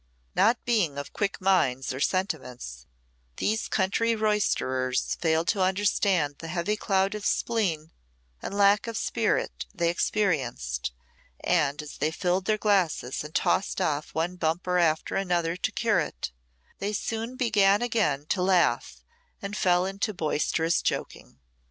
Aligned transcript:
Not 0.33 0.57
being 0.65 0.97
of 0.97 1.13
quick 1.13 1.39
minds 1.39 1.93
or 1.93 1.99
sentiments, 1.99 2.87
these 3.37 3.67
country 3.67 4.15
roisterers 4.15 5.13
failed 5.21 5.47
to 5.49 5.61
understand 5.61 6.37
the 6.39 6.47
heavy 6.47 6.75
cloud 6.75 7.13
of 7.13 7.23
spleen 7.23 7.91
and 8.41 8.57
lack 8.57 8.87
of 8.87 8.97
spirit 8.97 9.67
they 9.75 9.91
experienced, 9.91 10.91
and 11.41 11.83
as 11.83 11.97
they 11.97 12.09
filled 12.09 12.45
their 12.45 12.57
glasses 12.57 13.23
and 13.23 13.35
tossed 13.35 13.79
off 13.79 14.15
one 14.15 14.37
bumper 14.37 14.79
after 14.79 15.15
another 15.15 15.55
to 15.57 15.71
cure 15.71 15.99
it, 15.99 16.31
they 16.79 16.93
soon 16.93 17.35
began 17.35 17.83
again 17.83 18.25
to 18.29 18.41
laugh 18.41 19.03
and 19.39 19.55
fell 19.55 19.85
into 19.85 20.15
boisterous 20.15 20.81
joking. 20.81 21.37